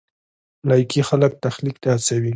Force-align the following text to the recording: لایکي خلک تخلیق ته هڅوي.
لایکي 0.69 1.01
خلک 1.09 1.31
تخلیق 1.45 1.75
ته 1.83 1.89
هڅوي. 1.95 2.29